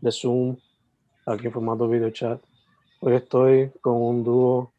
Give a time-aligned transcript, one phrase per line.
[0.00, 0.56] de Zoom,
[1.26, 2.40] aquí en formato video chat.
[3.00, 4.72] Hoy estoy con un dúo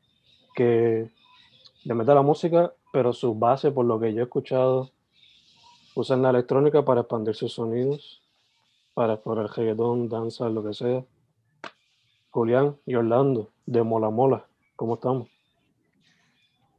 [0.55, 1.09] que
[1.83, 4.91] le mete la música, pero su base, por lo que yo he escuchado,
[5.95, 8.21] usan la electrónica para expandir sus sonidos,
[8.93, 11.03] para explorar reggaetón, danza, lo que sea.
[12.29, 15.29] Julián y Orlando, de Mola Mola, ¿cómo estamos?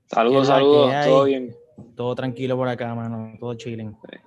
[0.07, 1.55] Saludos, saludos, todo bien.
[1.95, 3.93] Todo tranquilo por acá, mano, todo chilling.
[3.93, 4.19] Sí.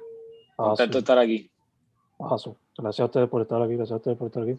[0.55, 1.49] Contento de estar aquí.
[2.21, 2.55] Awesome.
[2.77, 4.57] Gracias a ustedes por estar aquí, gracias a ustedes por estar aquí.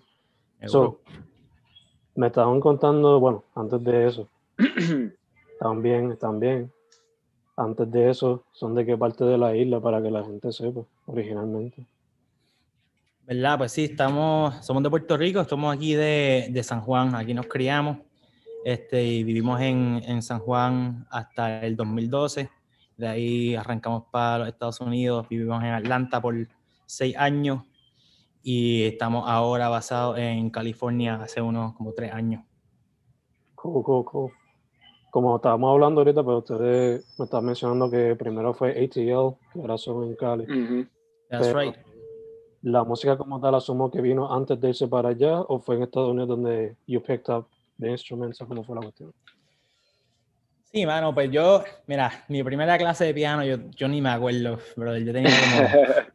[0.66, 1.00] So,
[2.14, 4.28] me estaban contando, bueno, antes de eso,
[5.52, 6.72] están bien.
[7.56, 10.80] Antes de eso, ¿son de qué parte de la isla para que la gente sepa
[11.06, 11.86] originalmente?
[13.26, 13.58] ¿Verdad?
[13.58, 17.46] Pues sí, estamos, somos de Puerto Rico, estamos aquí de, de San Juan, aquí nos
[17.46, 17.98] criamos
[18.64, 22.50] este, y vivimos en, en, San Juan hasta el 2012.
[22.96, 26.34] De ahí arrancamos para los Estados Unidos, vivimos en Atlanta por
[26.92, 27.62] seis años
[28.42, 32.44] y estamos ahora basados en California hace unos como tres años.
[33.54, 34.30] Cool, cool, cool.
[35.10, 39.78] Como estábamos hablando ahorita, pero ustedes me estaban mencionando que primero fue ATL, que ahora
[39.78, 40.46] son en Cali.
[40.46, 40.88] Mm -hmm.
[41.30, 41.76] That's Pero, right.
[42.62, 45.82] ¿La música como tal asumo que vino antes de irse para allá o fue en
[45.84, 47.46] Estados Unidos donde you picked up
[47.80, 49.12] the instruments o cómo fue la cuestión?
[50.72, 54.58] Sí, mano, pues yo, mira, mi primera clase de piano, yo, yo ni me acuerdo,
[54.74, 55.04] brother.
[55.04, 55.68] Yo tenía como,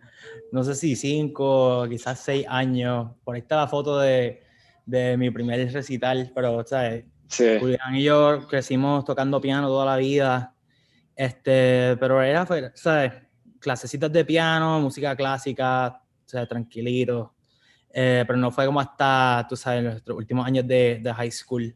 [0.52, 3.12] no sé si cinco, quizás seis años.
[3.24, 4.44] Por ahí está la foto de,
[4.86, 7.06] de mi primer recital, pero, ¿sabes?
[7.28, 7.58] Sí.
[7.60, 10.54] Julián y yo crecimos tocando piano toda la vida.
[11.16, 12.46] Este, pero era,
[12.76, 13.14] ¿sabes?
[13.60, 17.34] Clasecitas de piano, música clásica, o sea, tranquilito.
[17.92, 21.76] Eh, pero no fue como hasta, tú sabes, nuestros últimos años de, de high school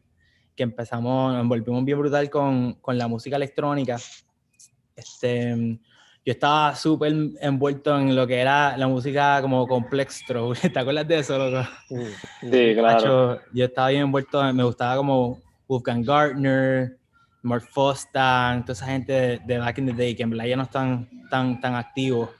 [0.54, 3.96] que empezamos, nos envolvimos bien brutal con, con la música electrónica.
[4.94, 5.80] Este,
[6.24, 10.22] yo estaba súper envuelto en lo que era la música como complex
[10.72, 11.68] ¿Te acuerdas de eso, loco?
[12.40, 13.40] Sí, claro.
[13.52, 16.96] Yo estaba bien envuelto, me gustaba como Wolfgang Gardner,
[17.42, 20.56] Mark Foster, toda esa gente de, de, back in the day, que en verdad ya
[20.56, 22.30] no están tan, tan activos.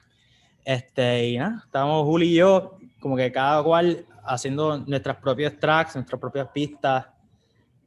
[0.64, 5.96] Este, y nada, estábamos Juli y yo, como que cada cual haciendo nuestras propias tracks,
[5.96, 7.06] nuestras propias pistas.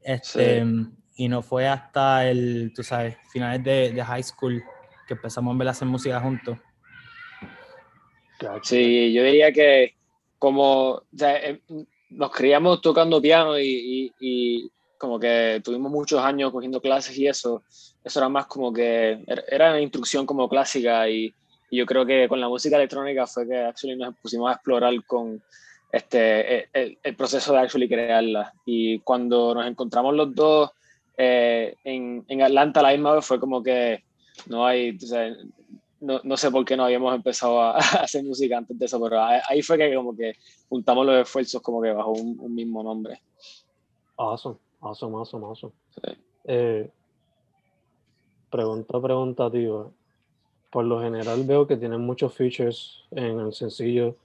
[0.02, 0.92] Este, sí.
[1.16, 4.62] Y no fue hasta el, tú sabes, finales de, de high school
[5.08, 6.58] que empezamos a ver hacer música juntos.
[8.64, 9.96] Sí, yo diría que
[10.38, 11.40] como o sea,
[12.10, 17.28] nos criamos tocando piano y, y, y, como que tuvimos muchos años cogiendo clases y
[17.28, 17.64] eso,
[18.04, 21.34] eso era más como que era una instrucción como clásica y,
[21.70, 24.94] y yo creo que con la música electrónica fue que actually nos pusimos a explorar
[25.06, 25.42] con
[25.92, 28.53] este, el, el proceso de actually crearla.
[28.66, 30.72] Y cuando nos encontramos los dos
[31.18, 34.03] eh, en, en, Atlanta la misma vez fue como que
[34.47, 35.36] no hay, o sea,
[36.02, 39.02] no, no, sé por qué no habíamos empezado a, a, hacer música antes de eso,
[39.02, 40.34] pero ahí fue que como que
[40.70, 43.22] juntamos los esfuerzos como que bajo un, un mismo nombre.
[44.18, 45.74] Awesome, awesome, awesome, awesome.
[45.96, 46.12] Sí.
[46.46, 46.90] Eh,
[48.50, 49.90] pregunta preguntativa.
[50.72, 54.16] Por lo general veo que tienen muchos features en el sencillo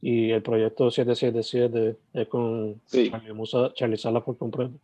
[0.00, 3.10] y el proyecto 777 es con sí.
[3.10, 4.74] Charlie, Musa, Charlie Sala por completo.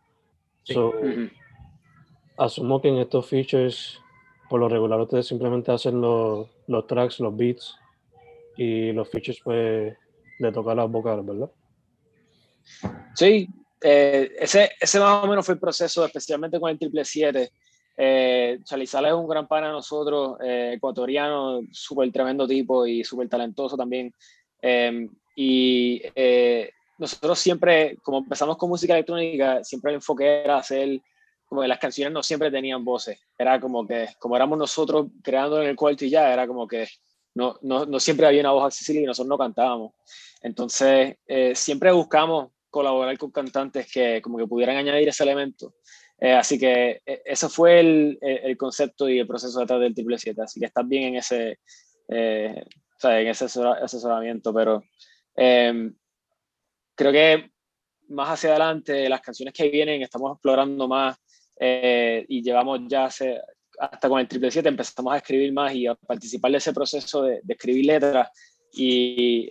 [0.63, 0.73] Sí.
[0.73, 1.31] So, uh -huh.
[2.37, 4.01] Asumo que en estos features,
[4.53, 7.75] por lo regular, ustedes simplemente hacen los, los tracks, los beats
[8.55, 9.97] y los features pues
[10.37, 11.49] de tocar las vocales, ¿verdad?
[13.15, 13.47] Sí,
[13.81, 17.49] eh, ese, ese más o menos fue el proceso, especialmente con el triple 7.
[17.97, 23.27] Eh, Chalizal es un gran pana de nosotros, eh, ecuatoriano, súper tremendo tipo y súper
[23.29, 24.13] talentoso también.
[24.61, 26.69] Em, y eh,
[26.99, 31.01] nosotros siempre, como empezamos con música electrónica, siempre el enfoque era hacer,
[31.53, 33.19] como que las canciones no siempre tenían voces.
[33.37, 36.87] Era como que, como éramos nosotros creando en el cuarto y ya, era como que
[37.35, 39.93] no, no, no siempre había una voz accesible y nosotros no cantábamos.
[40.41, 41.15] Entonces,
[41.53, 45.75] siempre buscamos colaborar con cantantes que como que pudieran añadir ese elemento.
[46.17, 50.17] Eh, así que eh, eso fue el, el, concepto y el proceso detrás del triple
[50.17, 50.41] 7.
[50.41, 51.59] Así que estás bien en ese,
[52.07, 54.83] eh, o sea, en ese asesoramiento, pero
[55.35, 55.93] em,
[56.95, 57.51] creo que
[58.07, 61.17] más hacia adelante, las canciones que vienen, estamos explorando más
[61.59, 63.39] y llevamos ya hace,
[63.79, 67.23] hasta con el triple 7 empezamos a escribir más y a participar de ese proceso
[67.23, 68.29] de, de escribir letras
[68.73, 69.49] y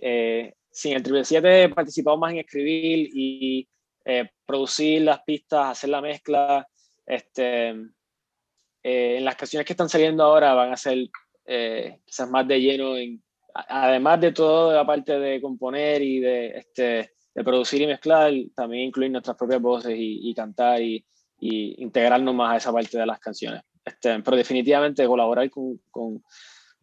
[0.73, 3.67] sí, en el Triple 7 participamos más en escribir y
[4.05, 6.67] eh, producir las pistas, hacer la mezcla.
[7.05, 11.07] Este, eh, en las canciones que están saliendo ahora van a ser
[11.45, 13.23] eh, quizás más de lleno, en,
[13.53, 18.87] además de todo la parte de componer y de, este, de producir y mezclar, también
[18.87, 21.05] incluir nuestras propias voces y, cantar y,
[21.43, 23.61] y, integrarnos más a esa parte de las canciones.
[23.83, 26.23] Este, pero definitivamente colaborar con, con,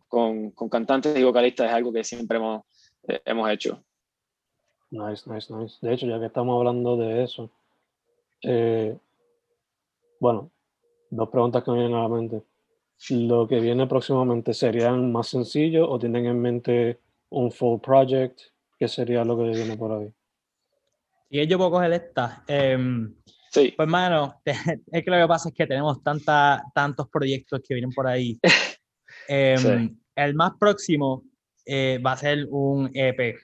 [0.07, 2.63] con, con cantantes y vocalistas es algo que siempre hemos,
[3.09, 3.83] eh, hemos hecho.
[4.91, 5.79] Nice, nice, nice.
[5.81, 7.51] De hecho, ya que estamos hablando de eso,
[8.43, 8.97] eh,
[10.19, 10.51] bueno,
[11.09, 12.43] dos preguntas que me vienen a la mente.
[13.09, 16.99] ¿Lo que viene próximamente serían más sencillos o tienen en mente
[17.31, 18.41] un full project?
[18.79, 20.13] ¿Qué sería lo que viene por ahí?
[21.31, 22.45] Y yo puedo coger esta.
[22.47, 23.15] Em,
[23.51, 23.75] sí.
[23.77, 27.93] Pues, mano, es que lo que pasa es que tenemos tanta, tantos proyectos que vienen
[27.93, 28.39] por ahí.
[29.29, 31.25] Em, el más próximo
[31.67, 33.37] eh, va a ser un EP.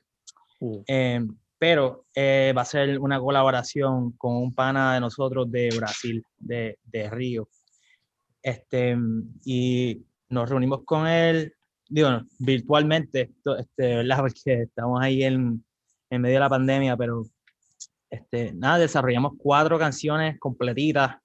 [0.60, 0.78] Mm.
[0.86, 6.22] Em, pero eh, va a ser una colaboración con un pana de nosotros de Brasil,
[6.38, 7.48] de, de Río.
[8.42, 8.96] Este,
[9.44, 11.54] y nos reunimos con él,
[11.88, 14.18] digo, virtualmente, este, ¿verdad?
[14.20, 15.64] Porque estamos ahí en,
[16.10, 17.24] en medio de la pandemia, pero
[18.10, 21.16] este, nada, desarrollamos cuatro canciones completitas,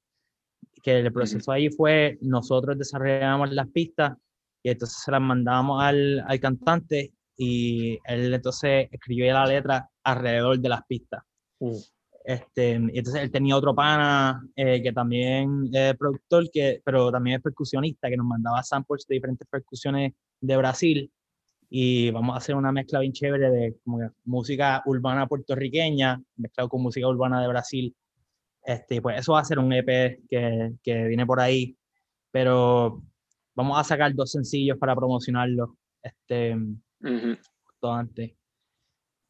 [0.83, 4.17] que el proceso ahí fue, nosotros desarrollamos las pistas
[4.63, 10.59] y entonces se las mandamos al, al cantante y él entonces escribió la letra alrededor
[10.59, 11.23] de las pistas.
[11.59, 11.77] Mm.
[12.23, 17.37] Este, y entonces él tenía otro pana eh, que también es productor, que, pero también
[17.37, 21.11] es percusionista, que nos mandaba samples de diferentes percusiones de Brasil.
[21.73, 26.81] Y vamos a hacer una mezcla bien chévere de como música urbana puertorriqueña, mezclado con
[26.81, 27.95] música urbana de Brasil.
[28.61, 31.75] Este, pues eso va a ser un EP que, que viene por ahí.
[32.29, 33.01] Pero
[33.55, 35.77] vamos a sacar dos sencillos para promocionarlo.
[36.03, 36.57] Este,
[37.89, 38.31] antes.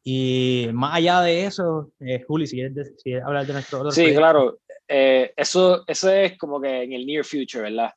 [0.04, 4.58] Y más allá de eso, eh, Juli, si quieres, hablar de nuestro otro Sí, claro.
[4.88, 7.92] Eh, eso, eso es como que en el near future, ¿verdad?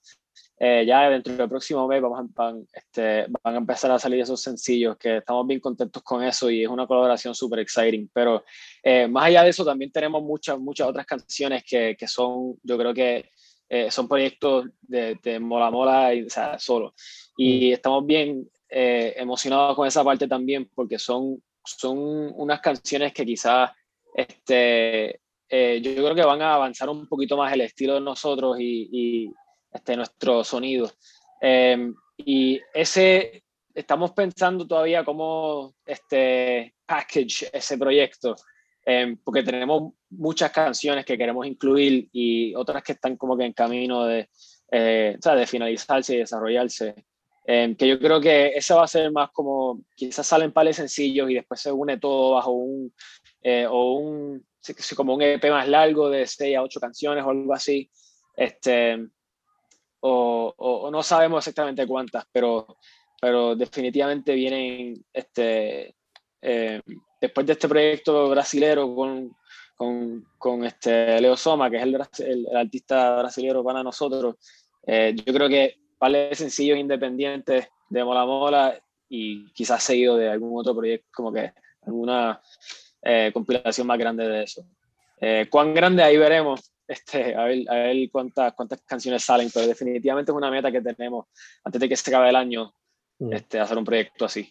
[0.58, 4.22] Eh, ya dentro del próximo mes vamos a, van, este, van a empezar a salir
[4.22, 8.10] esos sencillos que estamos bien contentos con eso y es una colaboración súper exciting.
[8.14, 8.44] Pero
[9.10, 12.94] más allá de eso, también tenemos muchas, muchas otras canciones que, que son, yo creo
[12.94, 13.30] que
[13.90, 16.94] son proyectos de, de mola mola, y, o sea, solo.
[17.38, 17.74] Y mm.
[17.74, 21.98] estamos bien eh, emocionado con esa parte también porque son, son
[22.36, 23.72] unas canciones que quizás
[24.16, 28.58] este, eh, yo creo que van a avanzar un poquito más el estilo de nosotros
[28.60, 29.34] y, y
[29.76, 30.92] este, nuestro sonido.
[31.42, 38.36] Em, y ese, estamos pensando todavía cómo este, package ese proyecto,
[38.86, 43.54] em, porque tenemos muchas canciones que queremos incluir y otras que están como que en
[43.54, 44.30] camino de,
[44.72, 46.96] eh, de finalizarse y desarrollarse.
[47.48, 51.30] Em, que yo creo que ese va a ser más como, quizás salen pales sencillos
[51.30, 52.92] y después se une todo bajo un,
[53.44, 54.44] eh, o un,
[54.96, 57.90] como un EP más largo de 6 a 8 canciones o algo así.
[58.36, 58.98] Este,
[60.08, 62.78] o, o, no sabemos exactamente cuántas, pero,
[63.20, 65.96] pero definitivamente vienen, este,
[66.42, 66.82] eh,
[67.20, 69.36] después de este proyecto brasilero con,
[69.76, 74.36] con, con, este Leo Soma, que es el, el, artista brasilero para nosotros,
[74.86, 80.60] eh, yo creo que de sencillos independientes de Mola Mola y quizás seguido de algún
[80.60, 82.40] otro proyecto, como que alguna
[83.02, 84.64] eh, compilación más grande de eso.
[85.20, 89.68] Eh, cuán grande ahí veremos, este, a ver, a ver cuántas, cuántas canciones salen, pero
[89.68, 91.28] definitivamente es una meta que tenemos
[91.64, 92.74] antes de que se acabe el año,
[93.20, 93.34] mm.
[93.34, 94.50] este, hacer un proyecto así.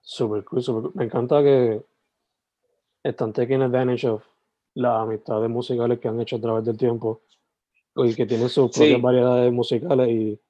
[0.00, 0.92] Super cool, super cool.
[0.94, 1.82] Me encanta que
[3.02, 4.24] están taking advantage of
[4.74, 7.22] las amistades musicales que han hecho a través del tiempo
[7.96, 10.40] y que tienen sus propias variedades musicales y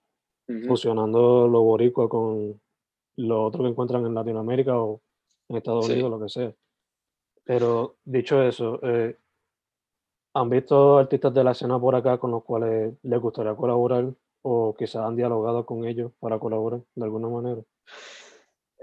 [0.67, 2.61] fusionando lo boricua con
[3.17, 5.01] lo otro que encuentran en Latinoamérica o
[5.49, 6.55] en Estados Unidos, lo que sea.
[7.45, 9.19] Pero dicho eso, eh,
[10.35, 14.13] ¿han visto artistas de la escena por acá con los cuales les gustaría colaborar
[14.43, 17.63] o quizás han dialogado con ellos para colaborar de alguna manera?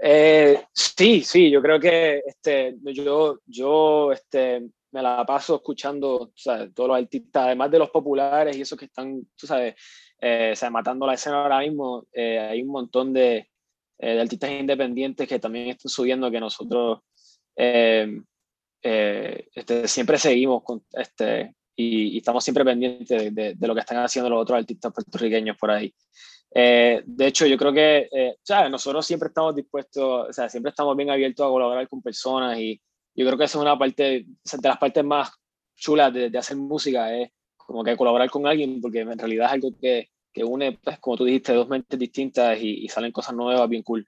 [0.04, 6.32] Eh, sí, sí, yo creo que este, yo, yo este, me la paso escuchando
[6.74, 9.74] todos los artistas, además de los populares y esos que están, tú sabes,
[10.20, 13.48] eh, matando la escena ahora mismo, eh, hay un montón de,
[14.00, 16.98] artistas independientes que también están subiendo que nosotros
[18.82, 24.30] este, siempre seguimos con, este, y, estamos siempre pendientes de, de, lo que están haciendo
[24.30, 25.94] los otros artistas puertorriqueños por ahí.
[26.54, 28.36] Eh, de hecho, yo creo que eh,
[28.70, 32.80] nosotros siempre estamos dispuestos, o sea, siempre estamos bien abiertos a colaborar con personas y
[33.14, 35.30] yo creo que esa es una parte, de las partes más
[35.74, 39.52] chulas de, de, hacer música, es como que colaborar con alguien, porque en realidad es
[39.52, 43.34] algo que, que une, pues, como tú dijiste, dos mentes distintas y, y salen cosas
[43.34, 44.06] nuevas bien cool.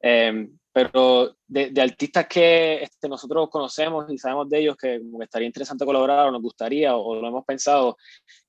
[0.00, 0.48] Eh,
[0.80, 5.24] pero de, de, artistas que este, nosotros conocemos y sabemos de ellos que, como que
[5.24, 7.96] estaría interesante colaborar o nos gustaría o, lo hemos pensado,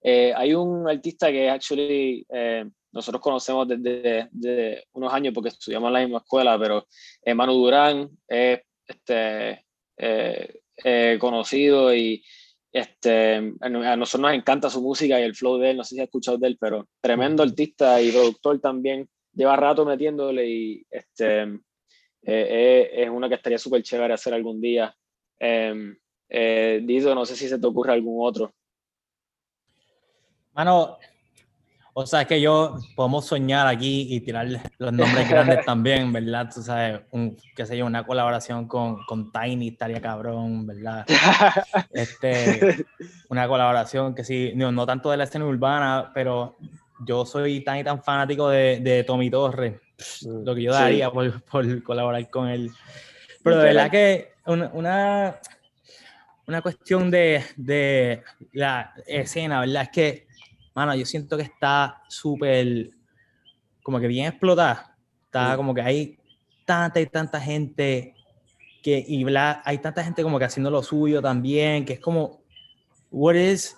[0.03, 5.87] eh, hay un artista que actually eh, nosotros conocemos desde, desde, unos años porque estudiamos
[5.87, 6.85] en la misma escuela, pero
[7.23, 9.65] eh, Manu Durán es este,
[11.19, 12.23] conocido y
[12.71, 16.01] este, a nosotros nos encanta su música y el flow de él, no sé si
[16.01, 21.59] has escuchado de él, pero tremendo artista y productor también, lleva rato metiéndole y este
[22.23, 24.95] eh, eh, es una que estaría súper chévere hacer algún día.
[25.39, 25.97] Em,
[26.27, 28.53] eh, Dido, no sé si se te ocurre algún otro.
[30.53, 30.97] Mano,
[31.93, 34.47] o sea, es que yo podemos soñar aquí y tirar
[34.77, 36.49] los nombres grandes también, ¿verdad?
[36.53, 41.05] Tú sabes, un, qué sé yo, una colaboración con, con Tiny estaría cabrón, ¿verdad?
[41.91, 42.85] Este,
[43.29, 46.57] una colaboración que sí, no, no tanto de la escena urbana, pero
[47.05, 49.79] yo soy tan y tan fanático de, de Tommy Torres
[50.25, 52.71] Mm, lo que yo daría por, por, colaborar con él.
[53.43, 55.39] Pero de verdad que una, una,
[56.47, 59.83] una cuestión de, de, la escena, ¿verdad?
[59.83, 60.27] Es que,
[60.73, 62.91] mano, yo siento que está súper,
[63.81, 64.97] como que bien explotada.
[65.25, 65.57] Está mm.
[65.57, 66.17] como que hay
[66.65, 68.15] tanta y tanta gente
[68.81, 72.41] que, y hay tanta gente como que haciendo lo suyo también, que es como,
[73.11, 73.75] what is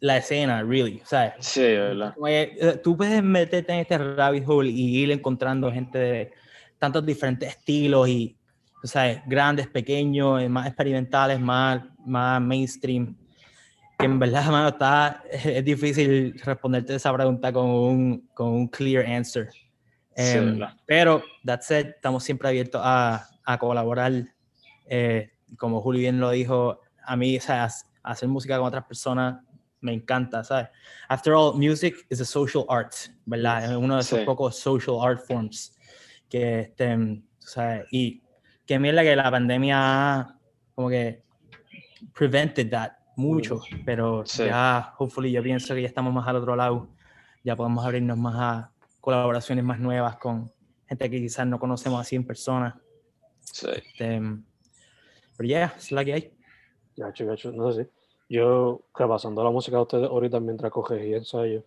[0.00, 1.34] la escena, really, ¿sabes?
[1.40, 2.14] Sí, ¿verdad?
[2.26, 6.32] Eh, tú puedes meterte en este rabbit hole y ir encontrando gente de
[6.78, 8.36] tantos diferentes estilos y,
[8.84, 9.20] ¿sabes?
[9.26, 13.16] Grandes, pequeños, eh, más experimentales, más, más mainstream.
[13.98, 19.04] Que en verdad, mano, está, es difícil responderte esa pregunta con un, con un clear
[19.04, 19.48] answer.
[20.14, 24.12] Sí, um, pero, that said, estamos siempre abiertos a, a colaborar.
[24.86, 27.68] Eh, como Julio bien lo dijo, a mí, o sea,
[28.02, 29.42] hacer música con otras personas
[29.80, 30.68] me encanta, ¿sabes?
[31.08, 32.94] After all, music is a social art,
[33.26, 33.64] ¿verdad?
[33.64, 35.76] Es uno de esos pocos social art forms
[36.28, 37.86] que, este, ¿sabes?
[37.90, 38.22] Y
[38.66, 40.38] que mierda que la pandemia
[40.74, 41.22] como que
[42.14, 46.88] prevented that mucho, pero ya, hopefully, yo pienso que ya estamos más al otro lado,
[47.42, 50.52] ya podemos abrirnos más a colaboraciones más nuevas con
[50.86, 52.80] gente que quizás no conocemos así en persona.
[53.40, 53.66] Sí.
[53.74, 54.20] Este,
[55.36, 56.32] pero ya, yeah, es la que hay.
[56.96, 57.90] Ya, gacho, no sé.
[58.28, 61.64] Yo, repasando la música de ustedes ahorita mientras y ensayo,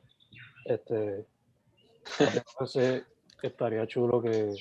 [0.66, 1.26] este,
[3.42, 4.54] estaría chulo que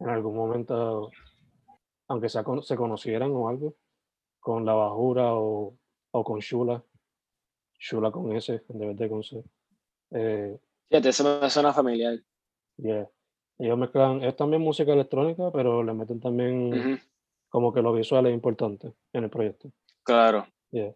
[0.00, 1.10] en algún momento,
[2.08, 3.76] aunque sea se conocieran o algo,
[4.40, 5.76] con la bajura o,
[6.10, 6.82] o con Shula,
[7.78, 9.44] Shula con S, en vez de con C.
[10.10, 12.18] Eh, Fíjate, eso me suena familiar.
[12.76, 13.08] Yeah.
[13.58, 17.00] Ellos mezclan, es también música electrónica, pero le meten también
[17.48, 19.70] como que lo visual es importante en el proyecto.
[20.02, 20.46] Claro.
[20.70, 20.94] Yeah.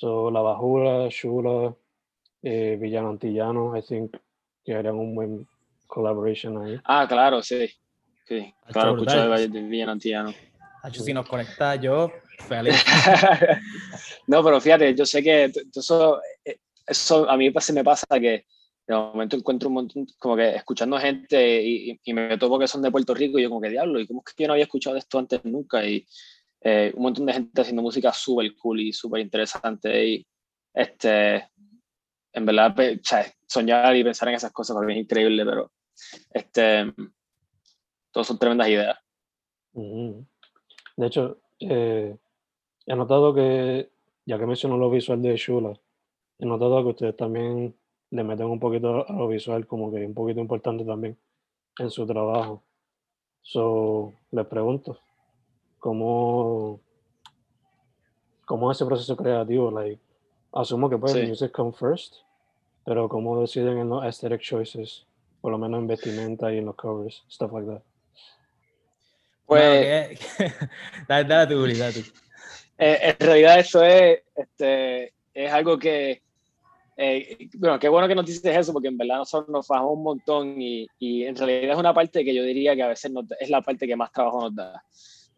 [0.00, 1.76] So, La Bajura, Shula,
[2.42, 4.16] eh, Villano Antillano, I think
[4.64, 5.46] que harían un buen
[5.86, 6.80] collaboration ahí.
[6.84, 7.68] Ah, claro, sí.
[8.26, 10.32] Sí, claro, escucho de, de Villano Antillano.
[10.90, 12.10] Si nos conecta yo,
[12.48, 12.82] feliz.
[14.26, 18.46] no, pero fíjate, yo sé que eso, eh, eso a mí se me pasa que
[18.86, 22.80] de momento encuentro un montón, como que escuchando gente y, y, me topo que son
[22.80, 24.64] de Puerto Rico y yo como que diablo, y como es que yo no había
[24.64, 26.06] escuchado esto antes nunca y
[26.62, 30.06] eh, un montón de gente haciendo música súper cool y súper interesante.
[30.06, 30.26] Y
[30.74, 31.48] este,
[32.32, 35.72] en verdad, sea, soñar y pensar en esas cosas para mí es increíble, pero
[36.30, 36.92] este,
[38.10, 38.98] todos son tremendas ideas.
[39.72, 42.16] De hecho, eh,
[42.86, 43.90] he notado que,
[44.26, 45.72] ya que mencionó lo visual de Shula,
[46.38, 47.74] he notado que ustedes también
[48.10, 51.16] le meten un poquito a lo visual, como que un poquito importante también
[51.78, 52.64] en su trabajo.
[53.42, 55.00] So, les pregunto,
[55.80, 56.80] cómo,
[58.44, 60.00] cómo ese proceso creativo, like,
[60.52, 61.22] asumo que pues sí.
[61.26, 62.16] music come first,
[62.84, 65.06] pero cómo deciden en los aesthetic choices,
[65.40, 67.82] por lo menos en vestimenta y en los covers, stuff like that.
[69.46, 70.20] Pues,
[71.08, 72.00] dale, dale tú, dale tú.
[72.78, 76.22] Eh, en realidad eso es, este, es algo que,
[76.96, 80.02] eh, bueno, qué bueno que nos dices eso, porque en verdad nosotros nos fajamos un
[80.02, 83.10] montón y, y, en realidad es una parte que yo diría que a veces
[83.40, 84.82] es la parte que más trabajo nos da.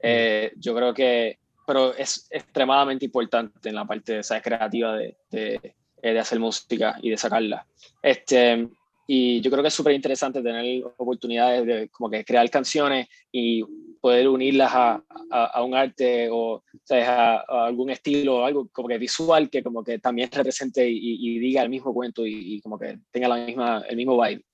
[0.03, 5.75] Eh, yo creo que, pero es extremadamente importante en la parte esa creativa de, de,
[6.03, 7.67] de, hacer música y de sacarla.
[8.03, 8.69] Este,
[9.07, 13.63] y yo creo que es súper interesante tener oportunidades de como que crear canciones y
[14.01, 19.49] poder unirlas a, a, un arte o a, algún estilo o algo como que visual
[19.49, 23.37] que como que también represente y, diga el mismo cuento y, como que tenga la
[23.37, 24.45] misma, el mismo vibe.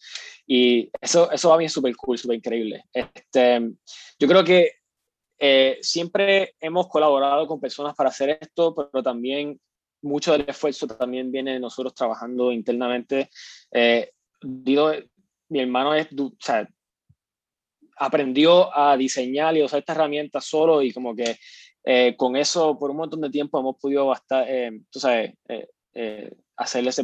[0.47, 2.85] Y eso, eso a mí súper cool, súper increíble.
[2.93, 3.61] Este,
[4.19, 4.73] yo creo que
[5.38, 9.61] eh, siempre hemos colaborado con personas para hacer esto, pero también
[10.02, 13.30] mucho del esfuerzo también viene de nosotros trabajando internamente.
[13.73, 16.68] Eh, mi hermano es, o sea,
[17.97, 21.37] aprendió a diseñar y usar esta herramienta solo y como que
[21.85, 25.68] eh, con eso por un montón de tiempo hemos podido bastar, eh, tú sabes, eh,
[25.95, 27.02] eh hacer, ese,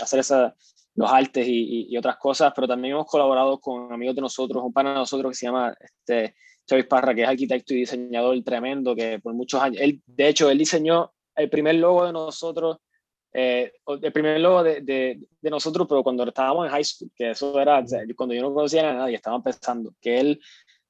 [0.00, 0.54] hacer esa,
[0.94, 4.72] los artes y, y, otras cosas, pero también hemos colaborado con amigos de nosotros, un
[4.72, 6.34] pana de nosotros que se llama este,
[6.66, 10.50] Chavis Parra, que es arquitecto y diseñador tremendo, que por muchos años, él, de hecho,
[10.50, 12.78] él diseñó el primer logo de nosotros
[13.36, 17.30] eh, el primer logo de, de, de, nosotros, pero cuando estábamos en high school, que
[17.30, 20.40] eso era, cuando yo no conocía a nadie, estaba empezando, que él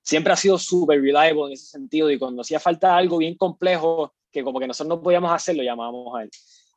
[0.02, 4.12] siempre ha sido súper reliable en ese sentido y cuando hacía falta algo bien complejo,
[4.30, 6.30] que como que nosotros no podíamos hacerlo, llamábamos a él.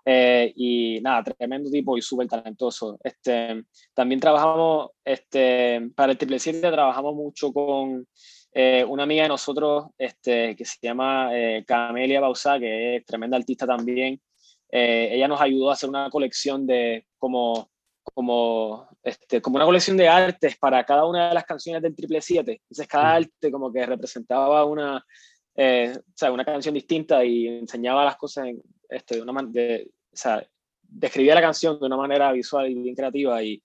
[0.06, 2.98] Eh, y nada, tremendo tipo y súper talentoso.
[3.04, 8.08] Este, también trabajamos, este, para el Triple 7 trabajamos mucho con
[8.54, 13.38] eh, una amiga de nosotros este, que se llama eh, Camelia Bausá, que es tremenda
[13.38, 14.20] artista también.
[14.70, 17.70] Eh, ella nos ayudó a hacer una colección de como,
[18.04, 22.22] como, este, como una colección de artes para cada una de las canciones del Triple
[22.22, 22.51] 7.
[22.51, 25.06] Entonces cada arte como que representaba una,
[25.56, 29.89] eh, o sea, una canción distinta y enseñaba las cosas en, este, de una de,
[30.12, 30.46] o sea,
[30.82, 33.62] describía la canción de una manera visual y bien creativa y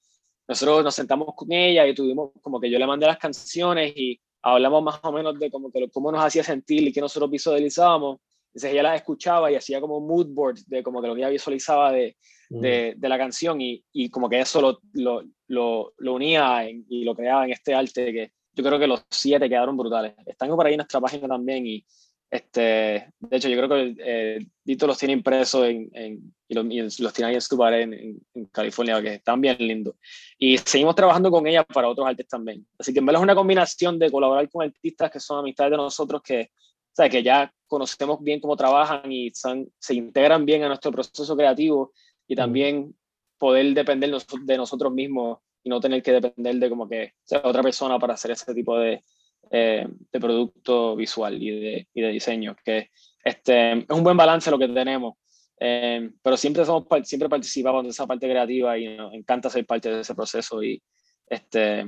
[0.47, 4.21] nosotros nos sentamos con ella y tuvimos como que yo le mandé las canciones y
[4.43, 8.21] hablamos más o menos de que cómo nos hacía sentir y qué nosotros visualizábamos
[8.53, 11.31] entonces ella la escuchaba y hacía como mood board de como que lo que ella
[11.31, 12.17] visualizaba de,
[12.51, 12.61] mm.
[12.61, 17.03] de, de la canción y, y, como que eso lo, lo, lo, lo unía y
[17.03, 20.13] lo creaba en este arte que yo creo que los siete quedaron brutales.
[20.27, 21.83] Están por ahí en nuestra página también y
[22.33, 26.65] este, de hecho yo creo que eh, Dito los tiene impresos en, en, y, los,
[26.99, 29.97] y, los, tiene ahí en su pared en, en, California, que están bien lindos.
[30.39, 32.67] Y seguimos trabajando con ella para otros artes también.
[32.79, 35.77] Así que en verdad es una combinación de colaborar con artistas que son amistades de
[35.77, 36.51] nosotros que
[36.93, 40.91] o sea, que ya conocemos bien cómo trabajan y son, se integran bien a nuestro
[40.91, 41.93] proceso creativo
[42.29, 42.95] y también
[43.39, 47.63] poder depender de nosotros mismos y no tener que depender de como que sea otra
[47.63, 49.03] persona para hacer ese tipo de,
[49.51, 52.91] eh, de producto visual y de, y de, diseño, que
[53.25, 55.15] este, es un buen balance lo que tenemos,
[55.61, 59.91] eh, pero siempre, somos, siempre participamos de esa parte creativa y nos encanta ser parte
[59.91, 60.83] de ese proceso y
[61.27, 61.87] este,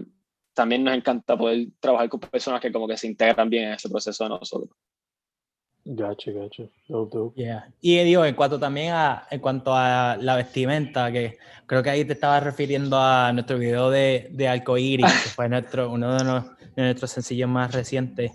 [0.55, 3.89] también nos encanta poder trabajar con personas que como que se integran bien en ese
[3.89, 4.71] proceso de nosotros.
[5.87, 6.71] Gacho, gacho.
[6.89, 7.41] Dope, dope.
[7.41, 7.69] Yeah.
[7.83, 11.37] Y digo, en cuanto también a, en cuanto a la vestimenta, que
[11.67, 15.91] creo que ahí te estabas refiriendo a nuestro video de, de Arcoiris, que fue nuestro,
[15.91, 16.45] uno de, los,
[16.77, 18.33] de, nuestros sencillos más recientes.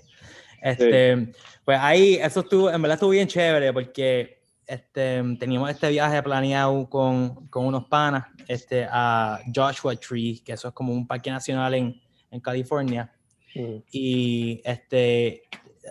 [0.62, 1.32] Este, sí.
[1.65, 6.89] Pues ahí, eso estuvo, en verdad estuvo bien chévere, porque este, teníamos este viaje planeado
[6.89, 11.73] con, con unos panas este, a Joshua Tree, que eso es como un parque nacional
[11.73, 13.12] en, en California.
[13.56, 13.75] Mm.
[13.91, 15.43] Y este,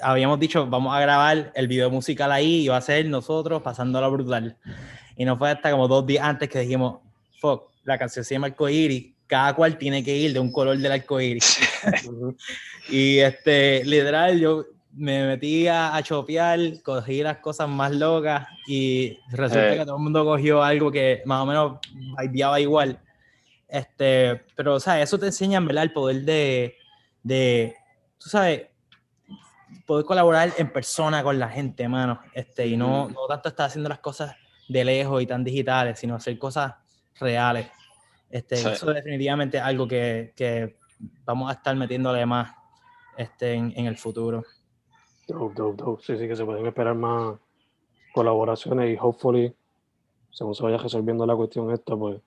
[0.02, 4.10] habíamos dicho, vamos a grabar el video musical ahí y va a ser nosotros pasándolo
[4.10, 4.56] brutal.
[5.16, 7.00] Y no fue hasta como dos días antes que dijimos,
[7.40, 10.90] fuck, la canción se llama Arcoiris, cada cual tiene que ir de un color del
[10.90, 11.60] arcoíris.
[12.88, 19.16] y este, literal, yo me metí a, a, chopear, cogí las cosas más locas y
[19.30, 19.78] resulta eh.
[19.78, 21.78] que todo el mundo cogió algo que más o menos
[22.20, 22.98] vibeaba igual.
[23.68, 25.84] Este, pero, o sea, eso te enseña, ¿verdad?
[25.84, 26.76] El poder de,
[27.22, 27.76] de,
[28.16, 28.62] tú sabes,
[29.86, 32.20] poder colaborar en persona con la gente, mano.
[32.32, 34.34] Este, y no, no tanto estar haciendo las cosas
[34.68, 36.72] de lejos y tan digitales, sino hacer cosas
[37.20, 37.68] reales.
[38.30, 38.68] Este, sí.
[38.68, 40.76] Eso definitivamente es algo que, que,
[41.24, 42.52] vamos a estar metiéndole más
[43.16, 44.44] este, en, en, el futuro.
[45.26, 46.02] Dope, dope, dope.
[46.04, 47.38] Sí, sí, que se pueden esperar más
[48.12, 49.54] colaboraciones y hopefully,
[50.30, 52.20] según se vaya resolviendo la cuestión esta, pues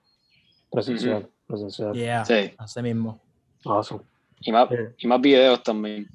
[0.71, 1.21] presencial.
[1.21, 1.47] Mm -hmm.
[1.47, 1.93] presencial.
[1.93, 2.53] Yeah, sí.
[2.57, 3.19] así mismo.
[3.65, 4.03] Awesome.
[4.39, 6.07] Y más, y más videos también.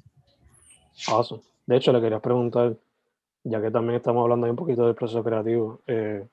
[1.07, 1.41] Awesome.
[1.65, 2.75] De hecho, le quería preguntar,
[3.43, 6.27] ya que también estamos hablando ahí un poquito del proceso creativo, eh,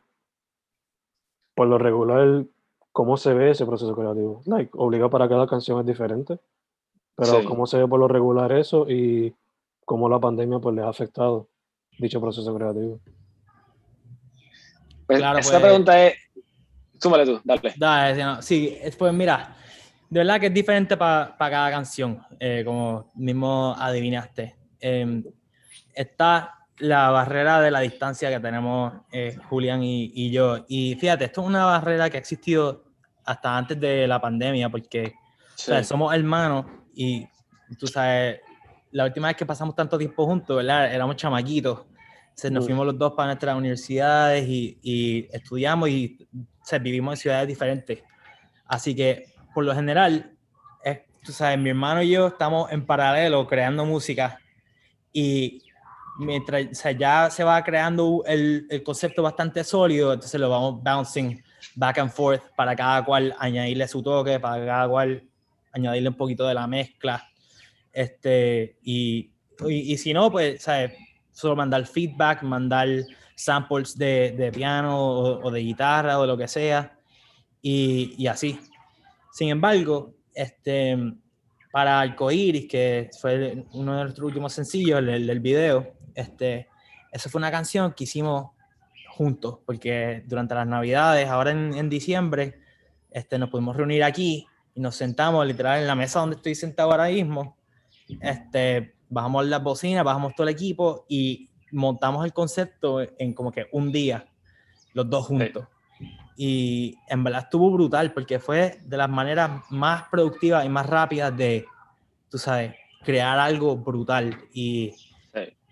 [1.55, 2.45] por lo regular,
[2.94, 4.40] ¿cómo se ve ese proceso creativo?
[4.46, 6.38] Like, obliga para cada canción es diferente,
[7.16, 7.44] pero sí.
[7.44, 9.35] ¿cómo se ve por lo regular eso y
[9.85, 11.48] cómo la pandemia pues les ha afectado
[11.98, 13.00] dicho proceso creativo.
[15.07, 16.14] Pues claro, esta pues, pregunta es,
[16.98, 17.74] súmale tú, dale.
[17.76, 19.57] Dale, sí, pues mira,
[20.09, 24.57] de verdad que es diferente para cada canción, eh, como mismo adivinaste.
[24.80, 25.24] Em,
[25.92, 30.64] está la barrera de la distancia que tenemos eh, Julián y, yo.
[30.68, 32.84] Y fíjate, esto es una barrera que ha existido
[33.25, 35.15] hasta antes de la pandemia, porque
[35.83, 37.27] somos hermanos y
[37.79, 38.41] tú sabes,
[38.91, 40.93] la última vez que pasamos tanto tiempo juntos, ¿verdad?
[40.93, 41.87] Éramos chamaquitos.
[42.35, 46.29] Se nos fuimos los dos para nuestras universidades y, estudiamos y
[46.81, 48.03] vivimos en ciudades diferentes.
[48.67, 50.35] Así que, por lo general,
[51.25, 54.39] tú sabes, mi hermano y yo estamos en paralelo creando música
[55.13, 55.63] y
[56.19, 56.67] mientras
[56.99, 61.43] ya se va creando el, el, concepto bastante sólido, entonces lo vamos bouncing
[61.74, 65.22] back and forth para cada cual añadirle su toque, para cada cual
[65.72, 67.27] añadirle un poquito de la mezcla.
[67.92, 69.31] Este, y,
[69.68, 70.92] y, si no, pues, ¿sabes?
[71.33, 72.88] Solo mandar feedback, mandar
[73.37, 76.98] samples de, de piano o, de guitarra o lo que sea,
[77.61, 78.59] y, y así.
[79.33, 80.96] Sin embargo, este,
[81.72, 86.68] para Arcoiris, que fue uno de nuestros últimos sencillos, el, del video, este,
[87.11, 88.53] esa fue una canción que hicimos
[89.14, 92.61] juntos, porque durante las navidades, ahora en, en, diciembre,
[93.11, 96.90] este, nos pudimos reunir aquí y nos sentamos literal en la mesa donde estoy sentado
[96.90, 97.57] ahora mismo,
[98.20, 103.66] este, bajamos las bocinas, bajamos todo el equipo y montamos el concepto en como que
[103.72, 104.27] un día,
[104.92, 105.66] los dos juntos.
[106.37, 111.37] Y en verdad estuvo brutal porque fue de las maneras más productivas y más rápidas
[111.37, 111.66] de,
[112.29, 112.74] tú sabes,
[113.05, 114.37] crear algo brutal.
[114.53, 114.92] Y,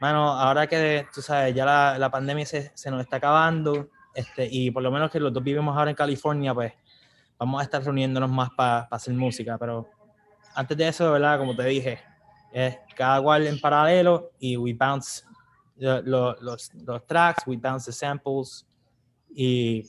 [0.03, 4.49] bueno, ahora que, tú sabes, ya la, la pandemia se, se, nos está acabando, este,
[4.51, 6.73] y por lo menos que los dos vivimos ahora en California, pues
[7.38, 9.57] vamos a estar reuniéndonos más para hacer música.
[9.59, 9.88] Pero
[10.57, 12.01] antes de eso, verdad, como te dije,
[12.53, 15.23] es cada cual en paralelo y we bounce
[15.77, 18.67] los, los tracks, we bounce the samples
[19.33, 19.88] y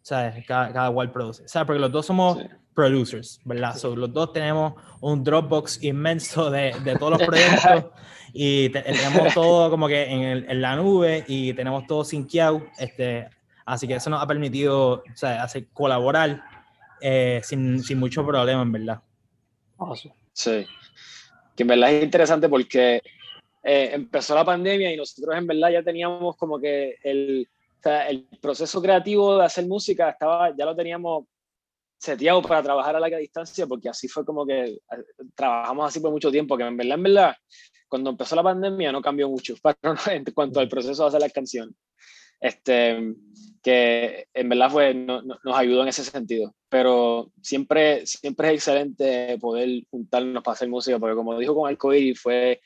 [0.00, 0.44] ¿sabes?
[0.44, 1.46] Cada, cada cual produce.
[1.46, 1.68] ¿Sabes?
[1.68, 2.36] Porque los dos somos
[2.74, 3.80] producers, ¿verdad?
[3.94, 7.92] los dos tenemos un Dropbox inmenso de, de todos los proyectos
[8.32, 12.62] y tenemos todo como que en, en, la nube y tenemos todo sinqueado.
[12.78, 13.28] Este,
[13.64, 15.40] así que eso nos ha permitido ¿sabes?
[15.40, 16.42] hacer colaborar
[17.00, 19.00] eh, sin, sin, mucho problema, en verdad.
[20.32, 20.66] Sí.
[21.56, 23.02] Que en verdad es interesante porque
[23.62, 27.48] eh, empezó la pandemia y nosotros en verdad ya teníamos como que el
[27.82, 31.24] sea, el proceso creativo de hacer música estaba, ya lo teníamos
[31.98, 34.78] seteado para trabajar a larga distancia, porque así fue como que eh,
[35.34, 37.36] trabajamos así por mucho tiempo, que en verdad, en verdad,
[37.92, 39.54] cuando empezó la pandemia no cambió mucho
[40.10, 41.74] en cuanto al proceso de hacer las canciones.
[42.40, 43.14] Este,
[43.62, 46.54] que en verdad fue, no, nos ayudó en ese sentido.
[46.70, 52.14] Pero siempre, siempre es excelente poder juntarnos para hacer música, porque como dijo con Alcoiri,
[52.14, 52.62] fue,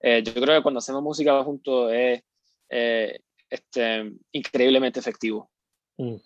[0.00, 2.22] eh, yo creo que cuando hacemos música juntos es,
[2.70, 5.50] eh, este, increíblemente efectivo.
[5.98, 6.16] Mm.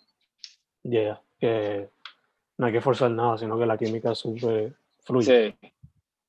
[0.83, 1.89] Yeah, que
[2.57, 5.57] no hay que forzar nada, sino que la química súper fluye.
[5.61, 5.69] Sí,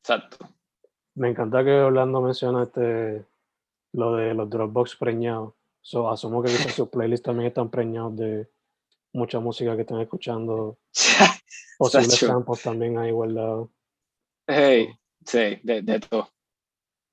[0.01, 0.56] exacto.
[1.16, 3.24] Me encanta que Orlando menciona este,
[3.92, 5.55] lo de los Dropbox preñados.
[5.81, 6.48] So, asumo que
[6.81, 8.48] sus playlists también están preñados de
[9.12, 10.79] mucha música que están escuchando.
[11.79, 13.70] Posibles campos también hay guardado.
[14.46, 14.88] Hey,
[15.24, 16.29] sí, de, de todo.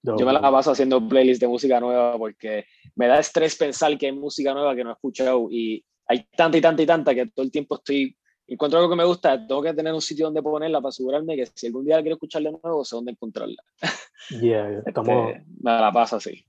[0.03, 4.07] Yo me la paso haciendo playlists de música nueva porque me da estrés pensar que
[4.07, 7.27] hay música nueva que no he escuchado y hay tanta y tanta y tanta que
[7.27, 10.41] todo el tiempo estoy, encuentro algo que me gusta, tengo que tener un sitio donde
[10.41, 13.61] ponerla para asegurarme que si algún día la quiero escuchar de nuevo, sé dónde encontrarla.
[14.29, 16.45] Yeah, este, estamos, me la paso así.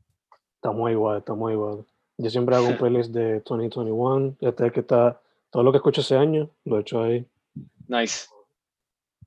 [0.54, 1.84] Estamos igual, estamos igual.
[2.18, 6.16] Yo siempre hago un playlist de 2021, este que está, todo lo que escucho ese
[6.16, 7.26] año, lo he hecho ahí.
[7.88, 8.28] Nice.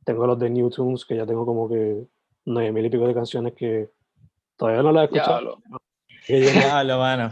[0.06, 2.06] Tengo los de New Tunes, que ya tengo como que
[2.46, 3.92] nueve mil y pico de canciones que
[4.58, 5.62] Todavía no la he escuchado.
[6.28, 7.32] Diablo, mano.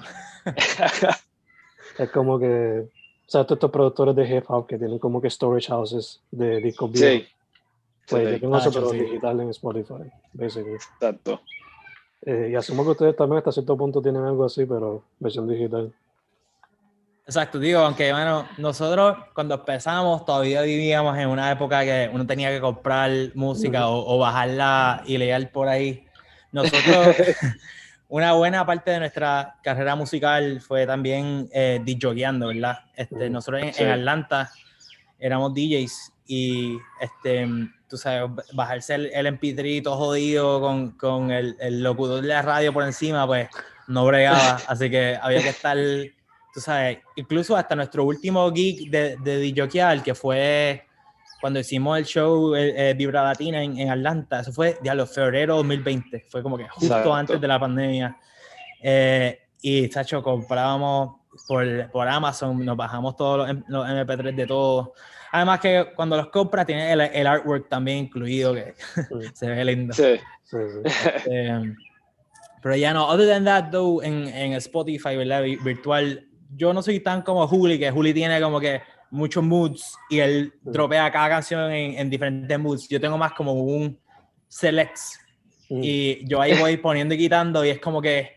[1.97, 2.87] es como que,
[3.27, 6.91] o sea, estos productores de hip hop que tienen como que storage houses de discos
[6.93, 7.25] sí.
[8.07, 10.75] Pues yo tengo eso, pero digital en Spotify, basically.
[10.75, 11.41] Exacto.
[12.21, 15.91] Eh, y asumo que ustedes también hasta cierto punto tienen algo así, pero versión digital.
[17.25, 22.51] Exacto, digo, aunque bueno, nosotros cuando empezamos todavía vivíamos en una época que uno tenía
[22.51, 26.05] que comprar música o, o, bajarla ilegal por ahí.
[26.51, 27.15] Nosotros,
[28.15, 32.77] una buena parte de nuestra carrera musical fue también eh, ¿verdad?
[32.95, 34.49] Este, nosotros en, Atlanta
[35.19, 37.45] éramos DJs y, este,
[37.89, 42.71] tú sabes, bajarse el, MP3 todo jodido con, con el, el, locutor de la radio
[42.71, 43.49] por encima, pues
[43.89, 44.61] no bregaba.
[44.69, 45.77] Así que había que estar,
[46.53, 50.85] tú sabes, incluso hasta nuestro último gig de, de que fue
[51.41, 55.57] cuando hicimos el show eh, Vibra Latina en, en, Atlanta, eso fue, ya lo febrero
[55.57, 58.17] 2020, fue como que justo antes de la pandemia.
[58.81, 61.15] Eh, Y, chacho, comprábamos
[61.47, 64.93] por, por Amazon, nos bajamos todos los, los MP3 de todo.
[65.31, 69.01] Además que cuando los compras tiene el, el artwork también incluido, que Sí,
[69.33, 69.93] se ve lindo.
[69.93, 70.15] Sí.
[70.43, 71.09] sí, sí.
[71.31, 71.73] Eh,
[72.61, 75.43] pero ya no, other than that, though, en, en Spotify, ¿verdad?
[75.43, 78.81] Vi- Virtual, yo no soy tan como Juli, que Juli tiene como que
[79.15, 80.69] muchos moods y él Sí.
[80.71, 82.87] dropea cada canción en, en diferentes moods.
[82.89, 83.97] Yo tengo más como un
[84.47, 85.19] selects
[85.69, 85.79] Mm.
[85.83, 88.33] y yo ahí voy poniendo y quitando y es como que,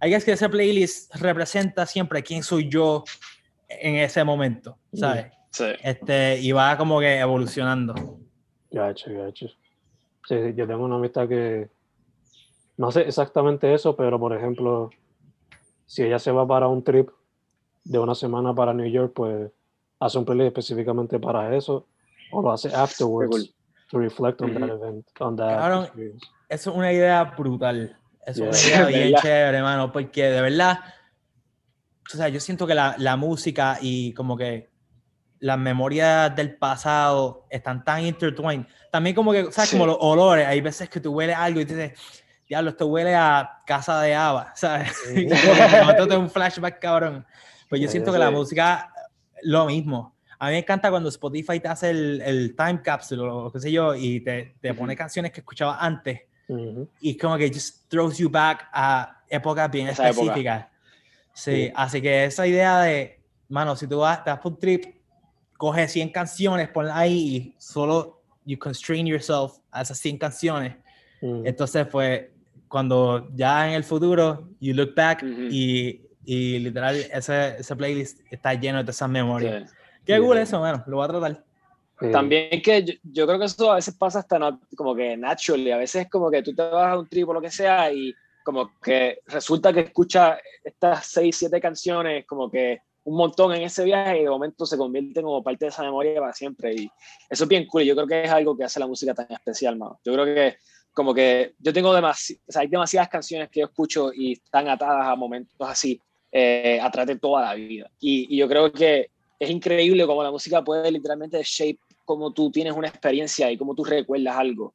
[0.00, 3.04] hay que es que ese playlist representa siempre quién soy yo
[3.68, 5.26] en ese momento, ¿sabes?
[5.52, 5.66] Sí.
[5.84, 7.94] Este, y va como que evolucionando.
[8.72, 9.46] Gacho, gacho.
[10.26, 11.68] Sí, sí, yo tengo una amistad que
[12.76, 14.90] no sé exactamente eso, pero por ejemplo,
[15.86, 17.08] si ella se va para un trip
[17.84, 19.48] de una semana para New York, pues
[20.04, 21.86] hace un playlist específicamente para eso,
[22.30, 23.54] o lo hace afterwards cool.
[23.90, 26.26] to reflect on that event, on that experience.
[26.48, 27.96] Eso es una idea brutal.
[28.26, 28.80] Eso es Yeah.
[28.82, 30.78] una idea bien chévere, hermano, porque de verdad,
[32.12, 34.70] o sea, yo siento que la, la música y como que
[35.40, 38.66] las memorias del pasado están tan intertwined.
[38.90, 39.70] También como que, ¿sabes?
[39.70, 39.76] Sí.
[39.76, 40.46] Como los olores.
[40.46, 41.92] Hay veces que tú hueles algo y dices,
[42.48, 44.92] diablo, esto huele a casa de Ava, ¿sabes?
[45.80, 47.26] Momento te un flashback, cabrón.
[47.68, 48.34] Pues yo Sí, siento que la sí.
[48.34, 48.90] música,
[49.44, 50.16] lo mismo.
[50.38, 53.70] A mí me encanta cuando Spotify te hace el, el time capsule o qué sé
[53.72, 54.98] yo y te, te pone Ujú.
[54.98, 56.88] canciones que escuchabas antes Ujú.
[57.00, 60.26] y es como que just throws you back a épocas bien Esa época.
[60.32, 60.66] específicas.
[61.32, 61.72] Sí, Sí.
[61.74, 64.84] así que esa idea de, mano, si tú vas, te vas por un trip,
[65.56, 70.76] coge 100 canciones, ponlas ahí y solo you constrain yourself a esas 100 canciones.
[71.22, 72.26] Entonces, pues,
[72.68, 78.54] cuando ya en el futuro, you look back y, y literal, ese, ese playlist está
[78.54, 79.70] lleno de esas memorias.
[79.70, 79.76] Sí.
[80.06, 80.42] Qué cool sí.
[80.42, 81.44] eso, bueno, lo voy a tratar.
[82.00, 82.10] Sí.
[82.10, 85.70] También que yo, yo creo que eso a veces pasa hasta no- como que naturally,
[85.70, 87.92] a veces es como que tú te vas a un trip o lo que sea
[87.92, 93.62] y como que resulta que escuchas estas seis, siete canciones como que un montón en
[93.62, 96.90] ese viaje y de momento se convierten como parte de esa memoria para siempre y
[97.28, 99.30] eso es bien cool y yo creo que es algo que hace la música tan
[99.30, 100.00] especial, mano.
[100.04, 100.56] Yo creo que
[100.92, 104.68] como que yo tengo demasi o sea, hay demasiadas canciones que yo escucho y están
[104.68, 106.00] atadas a momentos así
[106.36, 110.30] eh, atrás de toda la vida y, y yo creo que es increíble cómo la
[110.32, 114.74] música puede literalmente shape cómo tú tienes una experiencia y cómo tú recuerdas algo.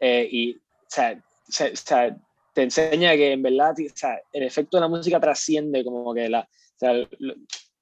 [0.00, 2.16] Eh, y, o sea, se- o sea,
[2.54, 6.28] te enseña que en verdad, o sea, el efecto de la música trasciende como que
[6.28, 7.08] la, o sea, lo,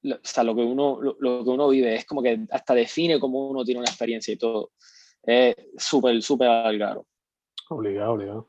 [0.03, 3.65] lo que uno, lo, lo que uno vive, es como que hasta define cómo uno
[3.65, 4.71] tiene una experiencia y todo.
[5.23, 7.05] Es súper, súper algaro.
[7.69, 8.47] Obligado, obligado.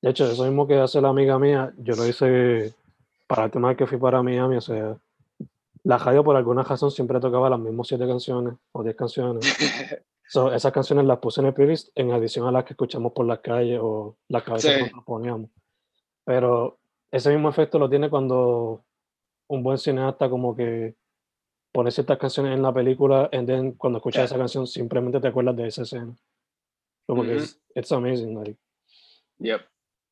[0.00, 2.72] De hecho, eso mismo que hace la amiga mía, yo lo hice
[3.28, 4.96] para el tema que fui para Miami, o sea,
[5.84, 9.44] la radio por alguna razón siempre tocaba las mismas siete canciones o diez canciones.
[10.30, 13.24] So, esas canciones las puse en el playlist en adición a las que escuchamos por
[13.24, 14.80] las calles o las que a veces Sí.
[14.82, 15.48] nosotros poníamos.
[16.22, 16.76] Pero
[17.10, 18.84] ese mismo efecto lo tiene cuando
[19.46, 20.94] un buen cineasta como que
[21.72, 24.34] pone ciertas canciones en la película y then cuando escuchas Sí.
[24.34, 26.14] esa canción simplemente te acuerdas de esa escena.
[27.06, 27.44] Como que Ujú.
[27.44, 28.58] es it's amazing, like,
[29.38, 29.62] Yep.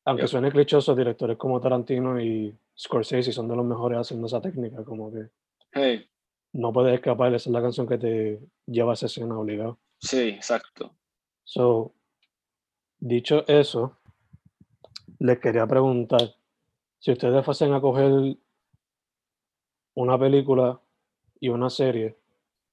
[0.07, 0.29] Aunque Yep.
[0.29, 5.11] suene clichoso, directores como Tarantino y Scorsese son de los mejores haciendo esa técnica, como
[5.11, 5.27] que
[5.73, 6.09] Hey,
[6.53, 9.77] no puedes escapar, esa es la canción que te lleva a esa escena obligado.
[9.99, 10.95] sí, exacto.
[11.43, 11.91] So,
[12.99, 13.97] dicho eso,
[15.19, 16.33] les quería preguntar,
[16.99, 18.37] si ustedes fuesen a coger
[19.95, 20.79] una película
[21.41, 22.15] y una serie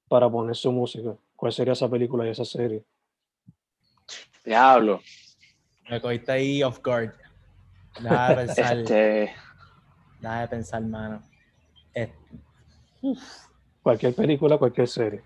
[0.08, 2.84] para poner su música, ¿cuál sería esa película y esa serie?
[4.44, 5.00] Diablo.
[5.90, 7.23] Me cogiste ahí off guard.
[8.00, 9.34] Deja de pensar, Este,
[10.20, 11.22] deja de pensar, mano.
[11.94, 12.12] Eh,
[13.82, 15.22] Cualquier película, cualquier serie.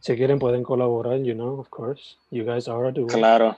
[0.00, 2.16] Si quieren pueden colaborar, you know, of course.
[2.30, 3.06] You guys are duo.
[3.06, 3.56] claro.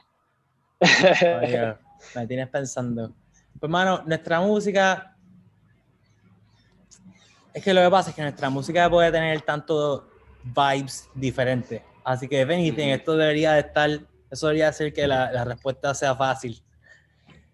[0.80, 1.74] Oye,
[2.14, 3.12] me tienes pensando.
[3.58, 5.16] Pues, mano, nuestra música.
[7.52, 10.08] Es que lo que pasa es que nuestra música puede tener tanto
[10.42, 11.80] vibes diferentes.
[12.04, 12.94] Así que, if anything, Ujú.
[12.94, 13.90] esto debería de estar.
[14.30, 16.62] Eso debería hacer que la, la respuesta sea fácil.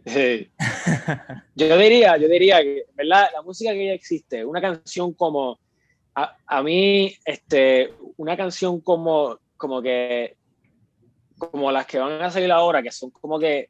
[0.06, 0.50] Sí.
[1.54, 3.28] Yo diría, yo diría que, ¿verdad?
[3.34, 5.58] La música que ya existe, una canción como,
[6.14, 10.36] a, a mí, este, una canción como, como que,
[11.36, 13.68] como las que van a salir ahora, que son como que,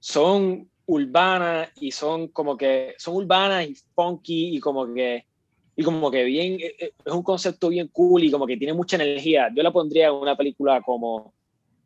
[0.00, 5.26] son urbanas y son como que, son urbanas y funky y como que,
[5.76, 8.72] y como que bien, eh, eh, es un concepto bien cool y como que tiene
[8.72, 9.50] mucha energía.
[9.54, 11.33] Yo la pondría en una película como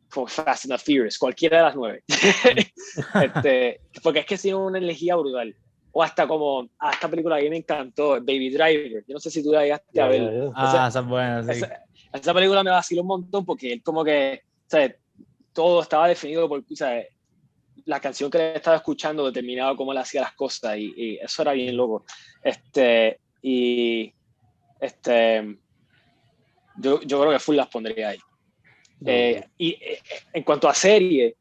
[0.09, 2.03] Fast and the Furious, cualquiera de las nueve.
[3.23, 5.55] este, porque es que tiene una energía brutal.
[5.91, 9.03] O hasta como, a esta película que a mí me encantó, Baby Driver.
[9.07, 10.21] Yo no sé si tú la llegaste a Ya, ver.
[10.21, 10.51] ya, ya.
[10.55, 11.51] Ah, esa es buena, sí.
[11.51, 14.95] Esa, esa película me vaciló un montón porque él como que, o sea,
[15.53, 17.03] todo estaba definido por, o sea,
[17.85, 21.53] la canción que le estaba escuchando determinaba cómo él hacía las cosas y, eso era
[21.53, 22.05] bien loco.
[22.43, 24.13] Este, y
[24.79, 25.57] este,
[26.77, 28.19] yo, yo creo que full las pondría ahí.
[29.05, 29.99] Eh, y eh,
[30.33, 31.35] en cuanto a serie,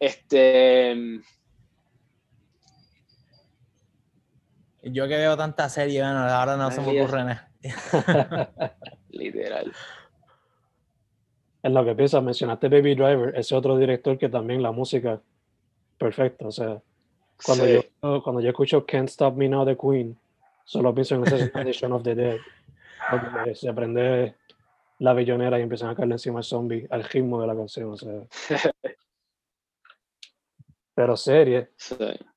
[0.00, 1.20] este...
[4.84, 7.50] Yo que veo tantas series, bueno, ahora no se me ocurre nada.
[9.10, 9.72] Literal.
[11.62, 15.20] En lo que piensas, mencionaste Baby Driver, ese otro director que también la música,
[15.96, 16.48] perfecta.
[16.48, 16.82] O sea,
[17.44, 17.82] cuando, yo,
[18.22, 20.18] cuando yo escucho Can't Stop Me Now de Queen,
[20.64, 22.38] solo pienso en esa edition of the Dead.
[23.54, 24.34] se aprende
[25.02, 27.90] la billonera y empiezan a caerle encima al zombie al ritmo de la canción.
[27.90, 28.22] O sea.
[30.94, 31.70] Pero serie,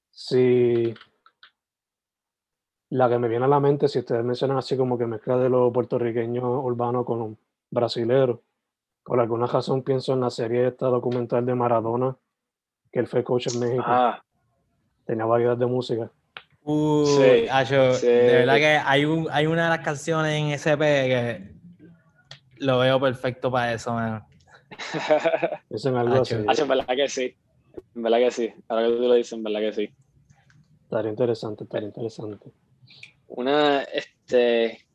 [0.09, 0.93] si
[2.89, 5.49] la que me viene a la mente, si ustedes mencionan así como que mezcla de
[5.49, 7.29] lo puertorriqueño urbano con los
[7.69, 8.39] brasileros,
[9.03, 12.17] por alguna razón pienso en la serie esta documental de Maradona,
[12.91, 13.83] que él fue coach en México.
[13.85, 14.23] Ah.
[15.05, 16.09] Tenía variedad de música.
[16.63, 21.54] Uh, sí, de verdad que hay, un, hay una de las canciones en SP que
[22.57, 24.23] lo veo perfecto para eso, man.
[25.69, 26.33] Eso en algo así.
[26.35, 27.35] en verdad que sí.
[27.95, 28.53] En verdad que sí.
[28.67, 29.93] Ahora que tú lo dices, en verdad que sí.
[30.83, 32.51] Estaría interesante, estaría interesante.
[33.27, 34.85] Una, este,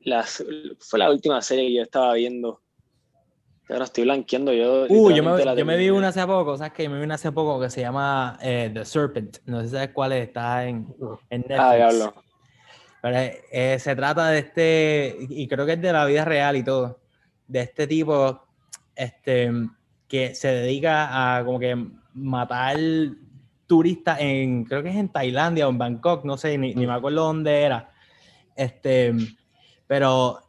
[0.00, 0.44] las,
[0.78, 2.60] fue la última serie que yo estaba viendo
[3.68, 4.86] Ahora estoy blanqueando yo.
[4.88, 6.88] Uh, yo me, yo me vi una hace poco, ¿sabes qué?
[6.88, 9.38] Me vi una hace poco que se llama eh, The Serpent.
[9.44, 10.86] No sé si sabes cuál es, está en,
[11.30, 11.60] en Netflix.
[11.60, 12.14] Ah, diablo.
[13.06, 16.64] Pero eh, se trata de este, y creo que es de la vida real y
[16.64, 16.98] todo,
[17.46, 18.48] de este tipo
[18.96, 19.52] este,
[20.08, 22.76] que se dedica a como que matar
[23.68, 26.94] turistas en, creo que es en Tailandia o en Bangkok, no sé, ni, ni me
[26.94, 27.92] acuerdo dónde era.
[28.56, 29.14] Este,
[29.86, 30.40] pero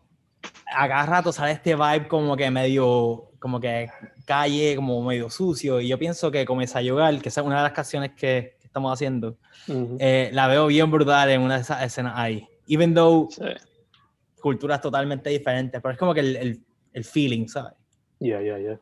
[0.66, 3.88] a cada rato sale este vibe como que medio, como que
[4.26, 5.80] calle, como medio sucio.
[5.80, 8.94] Y yo pienso que Comienza a Yogar, que es una de las canciones que, estamos
[8.94, 9.38] haciendo,
[10.00, 12.48] eh, la veo bien brutal en una de esas escenas ahí.
[12.68, 13.30] Even though
[14.42, 16.62] culturas totalmente diferentes, pero es como que el,
[16.94, 17.74] el, feeling, ¿sabes?
[18.20, 18.80] Ya, ya, ya.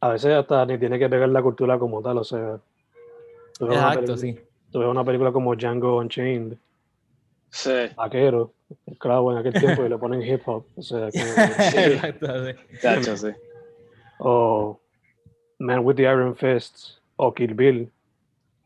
[0.00, 2.58] A veces hasta ni tiene que pegar la cultura como tal, o sea.
[3.60, 4.38] Exacto, sí.
[4.70, 6.56] Tú ves una película como Django Unchained.
[7.50, 7.88] Sí.
[7.96, 8.52] Vaquero
[8.98, 10.66] claro, en aquel tiempo y le ponen hip hop.
[10.76, 11.10] O sea,
[13.16, 13.28] sí.
[14.18, 14.80] O
[15.58, 17.90] Man with the Iron Fists o Kill Bill,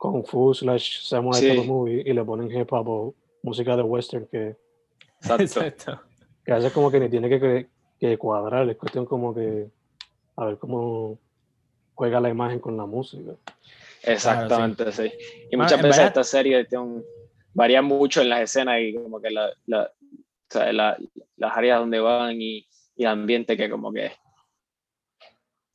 [0.00, 4.56] Kung Fu slash Samurai Movie y le ponen hip hop o música de western que.
[5.38, 6.00] Exacto.
[6.42, 9.68] Que a veces como que ni tiene que, que cuadrar, es cuestión como que
[10.36, 11.18] a ver cómo
[11.94, 13.32] juega la imagen con la música.
[14.02, 15.12] Exactamente, sí.
[15.50, 17.04] Y muchas veces esta serie un
[17.52, 19.92] varía mucho en las escenas y como que la, la,
[21.36, 24.12] las áreas donde van y, y, el ambiente que como que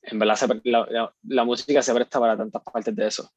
[0.01, 3.29] en verdad la, la, música se presta para tantas partes de eso.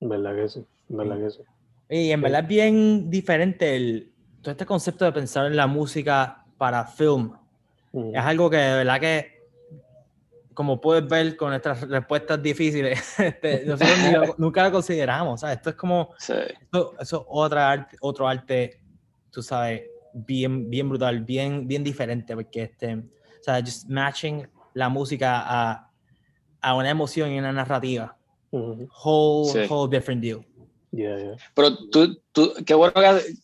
[0.00, 1.42] Verdad que sí, verdad que sí.
[1.90, 6.44] Y en verdad es bien diferente el, todo este concepto de pensar en la música
[6.56, 7.32] para film.
[7.92, 8.14] Mm.
[8.14, 9.38] Es algo que de verdad que
[10.58, 15.40] como puedes ver con nuestras respuestas difíciles, este, nosotros nunca lo consideramos.
[15.44, 18.80] Esto es como, esto, eso otra arte, otro arte,
[19.30, 19.82] tú sabes,
[20.12, 25.92] bien, bien brutal, bien, bien diferente, porque este, o sea, just matching la música a,
[26.60, 28.17] a una emoción y una narrativa.
[28.50, 30.44] Whole, whole different deal.
[31.54, 32.94] Pero tú, tú, qué bueno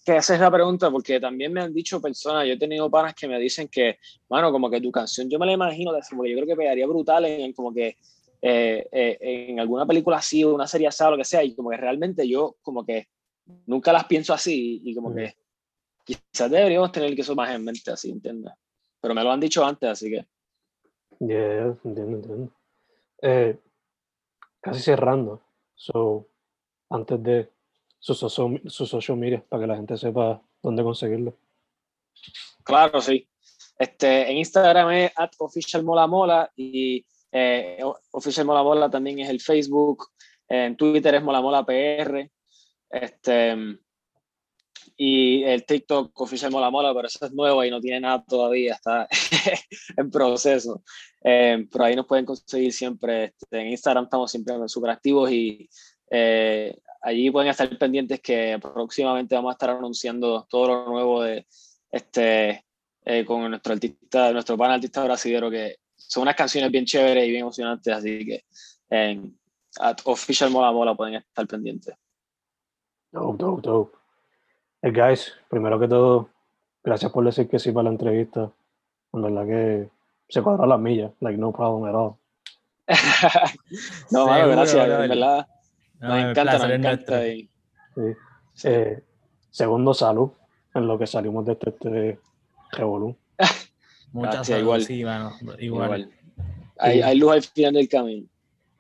[0.05, 3.29] que, haces la pregunta, porque también me han dicho personas, yo he tenido panas que
[3.29, 6.47] me dicen que, bueno, como que tu canción, yo me la imagino, porque yo creo
[6.47, 7.99] que pegaría brutal en, como que
[8.41, 11.55] eh, eh, en alguna película así o una serie así o lo que sea, y
[11.55, 13.09] como que realmente yo como que
[13.67, 15.37] nunca las pienso así, y como que
[16.03, 18.55] quizás deberíamos tener que eso más en mente, así, ¿entiendes?
[19.01, 20.27] Pero me lo han dicho antes, así que...
[21.21, 22.53] Yeah, entiendo, entiendo.
[23.21, 23.59] Eh,
[24.65, 25.43] casi cerrando,
[25.75, 26.27] so
[26.89, 27.51] antes de
[27.99, 31.37] sus su social media para que la gente sepa dónde conseguirlo.
[32.63, 33.29] Claro, sí.
[33.79, 35.33] Este, en Instagram es at
[36.57, 37.85] y eh,
[38.91, 40.09] también es el Facebook.
[40.49, 42.31] En Twitter es molamolapr.
[42.89, 43.79] Este,
[44.97, 48.75] y el TikTok oficial Mola Mola, pero eso es nuevo y no tiene nada todavía,
[48.75, 49.09] está
[49.97, 50.83] en proceso.
[51.23, 53.25] Eh, pero ahí nos pueden conseguir siempre.
[53.25, 55.69] Este, en Instagram estamos siempre súper activos y
[56.11, 61.47] eh, allí pueden estar pendientes que próximamente vamos a estar anunciando todo lo nuevo de
[61.91, 62.65] este
[63.05, 67.31] eh, con nuestro artista, nuestro pan artista brasileño, que son unas canciones bien chéveres y
[67.31, 68.45] bien emocionantes, así que
[68.91, 69.39] en
[70.05, 71.95] Official Mola Mola pueden estar pendientes.
[73.13, 74.04] Dope, dope, dope.
[74.87, 76.29] Hey guys, primero que todo,
[76.83, 78.51] gracias por decir que sí para la entrevista.
[79.15, 79.89] En verdad que
[80.29, 82.17] se cuadró las millas, like no problem at all.
[84.11, 85.47] no, mano, gracias, en verdad.
[86.01, 87.27] No, Nos encanta, nos encanta.
[87.29, 87.49] y-
[87.95, 88.03] Sí.
[88.53, 88.69] sí.
[88.69, 89.03] Eh,
[89.51, 90.31] segundo, salud,
[90.75, 92.19] en lo que salimos de este, este
[92.73, 93.17] revolú.
[94.13, 94.83] Muchas Gracias, igual.
[94.83, 95.33] sí, mano.
[95.41, 95.63] Igual.
[95.63, 96.11] Igual.
[96.79, 98.27] Hay, hay luz al final del camino.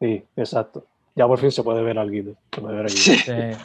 [0.00, 0.84] Sí, exacto.
[1.14, 2.34] Ya por fin se puede ver algo.
[2.52, 2.86] Se puede ver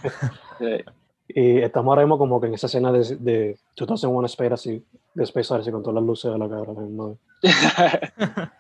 [0.62, 0.92] algo.
[1.32, 5.24] Y estamos ahora mismo como que en esa escena de, de 2001 Space así, de
[5.24, 6.74] Space Odyssey con todas las luces de la cámara.
[6.74, 7.18] ¿no?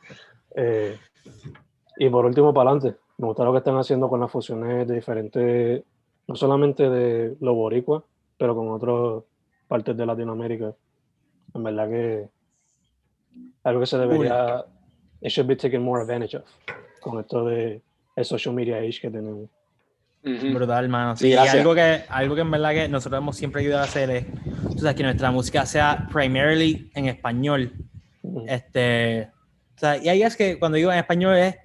[0.55, 0.97] Eh,
[1.97, 4.95] y por último, para adelante, me gusta lo que están haciendo con las fusiones de
[4.95, 5.83] diferentes,
[6.27, 8.03] no solamente de lo boricua,
[8.35, 9.23] pero con otras
[9.67, 10.73] partes de Latinoamérica.
[11.53, 12.29] En verdad que
[13.63, 14.65] algo que se debería,
[15.21, 16.43] it should be taken more advantage of,
[16.99, 17.81] con esto de
[18.15, 19.49] el social media age que tenemos.
[20.23, 21.15] Brutal, mano.
[21.15, 24.09] Sí, y algo que, algo que en verdad que nosotros hemos siempre ayudado a hacer
[24.09, 24.25] es,
[24.71, 27.73] tú sabes, que nuestra música sea primarily en español.
[28.47, 29.29] Este,
[29.75, 31.55] o sea, y ahí es que cuando digo en español es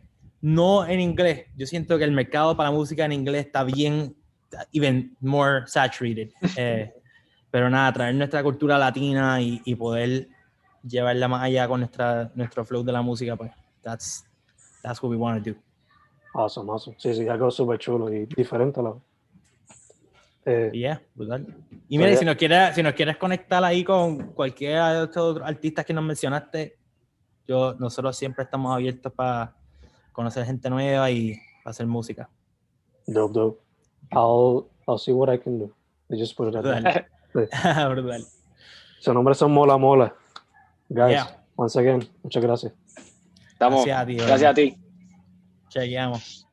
[0.41, 1.47] no en inglés.
[1.57, 4.15] Yo siento que el mercado para la música en inglés está bien,
[4.73, 6.31] even more saturated.
[6.57, 6.93] Eh,
[7.51, 10.29] pero nada, traer nuestra cultura latina y, y poder
[10.83, 14.25] llevarla más allá con nuestra, nuestro flow de la música, pues, that's,
[14.83, 15.57] that's what we want to do.
[16.35, 16.97] Awesome, awesome.
[16.99, 18.95] Sí, sí, algo súper chulo y diferente a la
[20.47, 21.47] eh, Y yeah, brutal.
[21.89, 25.23] Y mira, y si nos quieres, si nos quieres conectar ahí con cualquiera de estos
[25.23, 26.77] otros artistas que nos mencionaste,
[27.47, 29.55] yo, nosotros siempre estamos abiertos para
[30.13, 32.29] conocer gente nueva y hacer música.
[33.07, 33.61] Dope, dope.
[34.13, 35.73] I'll, I'll see what I can do.
[36.11, 36.61] I just put it.
[36.61, 37.07] Brutal.
[37.91, 38.25] brutal.
[38.99, 40.15] Su nombre son Mola Mola.
[40.89, 41.45] Guys, Yeah.
[41.57, 42.73] once again, muchas gracias.
[43.53, 43.85] Estamos.
[43.85, 44.84] Gracias a ti, Gracias a ti.
[45.75, 46.47] Chequeamos.